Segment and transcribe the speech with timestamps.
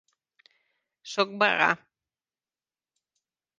[1.11, 1.69] Soc vegà.